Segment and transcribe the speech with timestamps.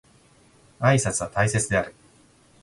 [0.79, 1.93] 挨拶は大切である